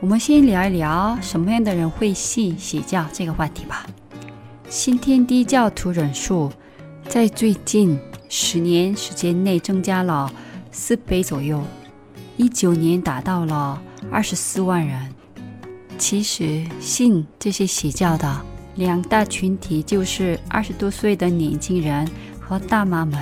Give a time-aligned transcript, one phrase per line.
[0.00, 3.84] 我们先聊一聊什么样的人会信邪教这个话题吧。
[4.68, 6.52] 新天地教徒人数
[7.08, 7.98] 在最近
[8.28, 10.32] 十年时间内增加了
[10.70, 11.64] 四倍左右，
[12.36, 15.12] 一九年达到了二十四万人。
[15.98, 18.40] 其实信这些邪教的
[18.76, 23.18] 两大群体就是二十多岁的年轻人和大妈们。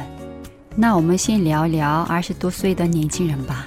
[0.74, 3.66] 那我们先聊聊二十多岁的年轻人吧。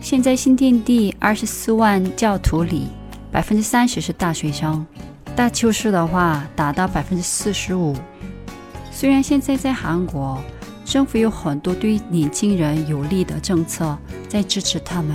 [0.00, 2.88] 现在新天地二十四万教徒里，
[3.30, 4.84] 百分之三十是大学生，
[5.36, 7.94] 大邱市的话达到百分之四十五。
[8.90, 10.42] 虽然现在在韩国，
[10.86, 15.14] 政府有很多对年轻人有利的政策在支持他们，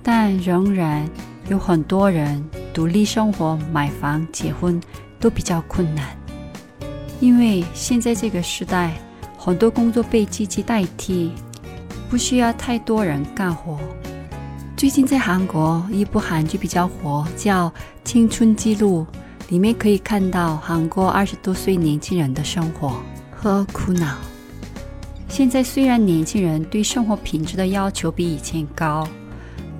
[0.00, 1.04] 但仍然
[1.48, 4.80] 有很多人独立生活、买房、结婚
[5.18, 6.16] 都比较困难，
[7.18, 8.92] 因为现在这个时代，
[9.36, 11.32] 很多工作被机器代替，
[12.08, 13.76] 不需要太多人干活。
[14.76, 17.70] 最近在韩国，一部韩剧比较火，叫
[18.02, 19.06] 《青春记录》，
[19.50, 24.16] 里面可以看到韩国二十多岁年轻人的生活和苦恼。
[25.28, 29.06] 现在虽然年轻人对生活品质的要求比以前高，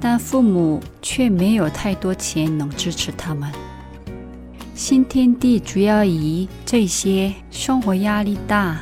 [0.00, 3.50] 但父母却没有太多钱能支持他们。
[4.77, 8.78] 新天地主要以这些生活压力大、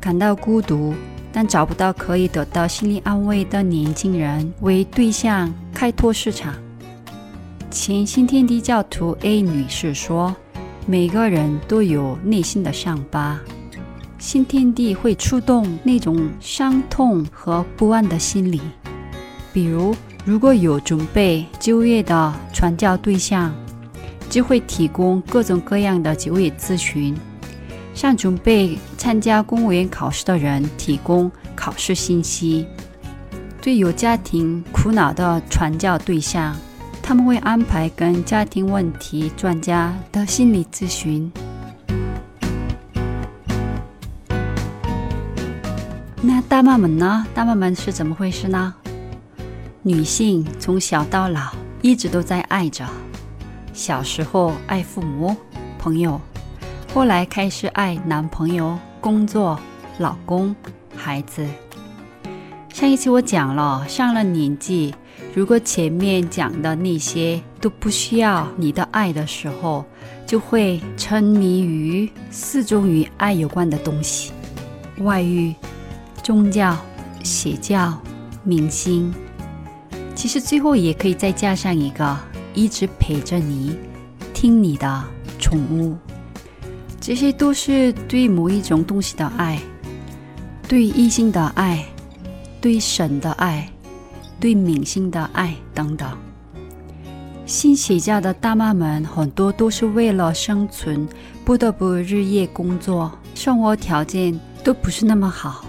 [0.00, 0.92] 感到孤独。
[1.32, 6.54] 但找不到可以得到心理安慰的年轻人为对象开拓市场。
[7.70, 10.36] 前新天地教徒 A 女士说
[10.86, 13.40] ：“每个人都有内心的伤疤，
[14.18, 18.60] 新天地会触动那种伤痛和不安的心理。
[19.54, 23.54] 比如，如果有准备就业的传教对象，
[24.28, 27.16] 就会提供各种各样的就业咨询。”
[27.94, 32.64] 像准备参加公务员考试的人提供考试信息；
[33.60, 36.56] 对有家庭苦恼的传教对象，
[37.02, 41.32] 他们会安排跟家庭问题专家的心理咨询。
[46.20, 47.26] 那大妈们呢？
[47.34, 48.72] 大妈们是怎么回事呢？
[49.82, 51.52] 女性从小到老
[51.82, 52.86] 一直都在爱着，
[53.72, 55.36] 小时候爱父母、
[55.76, 56.20] 朋友。
[56.94, 59.58] 后来开始爱男朋友、工作、
[59.98, 60.54] 老公、
[60.96, 61.44] 孩子。
[62.72, 64.94] 上一期我讲了，上了年纪，
[65.34, 69.84] 如果前面讲的那些都不需要你的爱的时候，
[70.24, 74.30] 就会沉迷于四种与爱有关的东西：
[74.98, 75.52] 外遇、
[76.22, 76.76] 宗教、
[77.24, 78.00] 邪教、
[78.44, 79.12] 明星。
[80.14, 82.16] 其实最后也可以再加上一个
[82.54, 83.76] 一直陪着你、
[84.32, 85.04] 听你的
[85.40, 85.96] 宠物。
[87.02, 89.58] 这些都是对某一种东西的爱，
[90.68, 91.84] 对异性的爱，
[92.60, 93.68] 对神的爱，
[94.38, 96.08] 对明星的爱等等。
[97.44, 101.08] 信邪教的大妈们很多都是为了生存，
[101.44, 105.64] 不得不日夜工作，生活条件都不是那么好。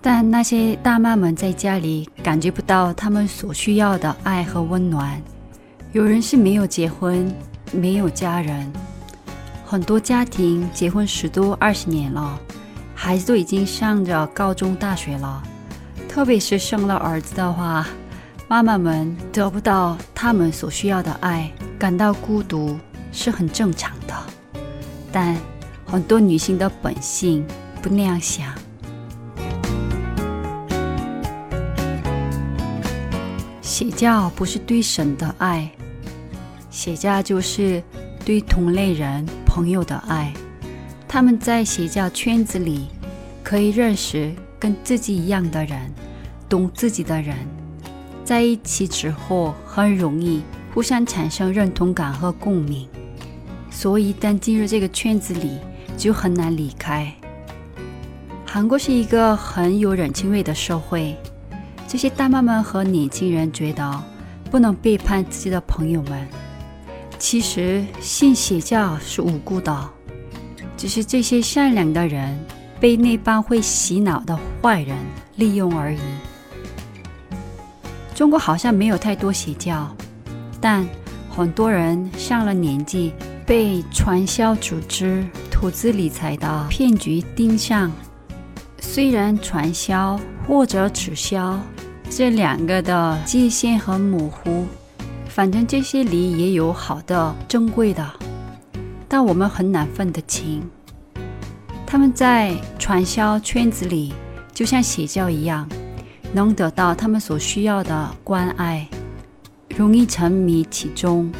[0.00, 5.20] 但那些大妈们在家里感觉不到他们所需要的爱和温暖。
[5.90, 7.34] 有人是没有结婚，
[7.72, 8.72] 没有家人。
[9.72, 12.38] 很多家庭结婚十多二十年了，
[12.94, 15.42] 孩子都已经上着高中、大学了。
[16.06, 17.88] 特别是生了儿子的话，
[18.48, 22.78] 妈妈们得不到他们所需要的爱，感到孤独
[23.12, 24.14] 是很正常的。
[25.10, 25.34] 但
[25.86, 27.42] 很多女性的本性
[27.80, 28.52] 不那样想。
[33.62, 35.72] 邪教不是对神的爱，
[36.68, 37.82] 邪教就是
[38.22, 39.26] 对同类人。
[39.54, 40.32] 朋友的爱，
[41.06, 42.88] 他们在邪教圈子里
[43.42, 45.92] 可以认识跟自己一样的人，
[46.48, 47.36] 懂自己的人，
[48.24, 52.88] 在一起之后很容易互相产生认同感和共鸣，
[53.70, 55.58] 所以一旦进入这个圈子里
[55.98, 57.12] 就很难离开。
[58.46, 61.14] 韩国是一个很有人情味的社会，
[61.86, 64.02] 这些大妈们和年轻人觉得
[64.50, 66.26] 不能背叛自己的朋友们。
[67.22, 69.90] 其实信邪教是无辜的，
[70.76, 72.36] 只是这些善良的人
[72.80, 74.96] 被那帮会洗脑的坏人
[75.36, 76.00] 利用而已。
[78.12, 79.88] 中国好像没有太多邪教，
[80.60, 80.84] 但
[81.30, 83.12] 很多人上了年纪，
[83.46, 87.92] 被传销组织、投资理财的骗局盯上。
[88.80, 91.56] 虽然传销或者直销
[92.10, 94.66] 这两个的界限很模糊，
[95.34, 98.06] 反正这些梨也有好的、珍贵的，
[99.08, 100.62] 但我们很难分得清。
[101.86, 104.12] 他们在传销圈子里，
[104.52, 105.66] 就像邪教一样。
[106.34, 108.86] 能得到他们所需要的关爱，
[109.74, 111.32] 容易沉迷其中。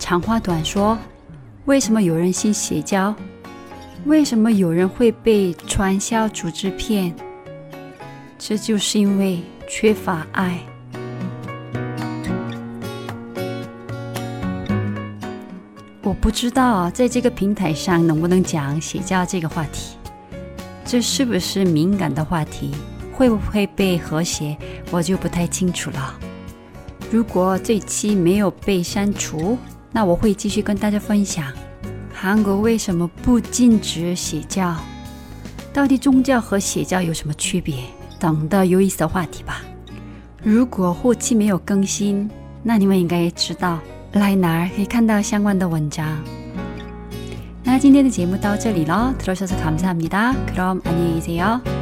[0.00, 0.98] 长话短说，
[1.66, 3.14] 为什么有人信邪教？
[4.06, 7.14] 为什么有人会被传销组织骗？
[8.38, 10.58] 这就是因为缺乏爱。
[16.24, 19.94] 不知道在这个平台上能不能讲邪教这个话题，
[20.82, 22.70] 这是不是敏感的话题？
[23.12, 24.56] 会不会被和谐，
[24.90, 26.18] 我就不太清楚了。
[27.10, 29.58] 如果这期没有被删除，
[29.92, 31.52] 那我会继续跟大家分享
[32.10, 34.74] 韩国为什么不禁止邪教，
[35.74, 37.76] 到底宗教和邪教有什么区别
[38.18, 39.60] 等的有意思的话题吧。
[40.42, 42.30] 如果后期没有更新，
[42.62, 43.78] 那你们应该也知道
[44.13, 46.05] 来哪儿可以看到相关的文章。
[47.63, 51.72] 那今天的节目到这里了，들어주셔서감사합니다그럼안녕히계세요